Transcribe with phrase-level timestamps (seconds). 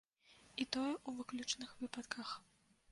[0.33, 2.29] І тое ў выключных выпадках.